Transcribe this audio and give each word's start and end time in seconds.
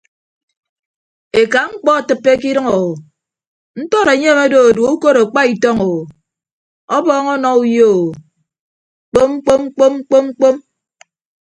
Eka 1.41 1.61
mkpọ 1.71 1.89
atịppe 1.99 2.31
ke 2.41 2.47
idʌñ 2.51 2.67
o 2.79 2.81
ntọd 3.81 4.07
enyem 4.13 4.39
odo 4.45 4.59
edue 4.69 4.87
ukod 4.95 5.17
akpa 5.21 5.41
itọñ 5.53 5.77
o 5.91 5.93
ọbọọñ 6.95 7.25
ọnọ 7.35 7.49
uyo 7.63 7.87
o 8.05 8.11
kpom 9.13 9.31
kpom 9.45 9.63
kpom 9.75 9.93
kpom 10.07 10.25
kpom. 10.37 10.55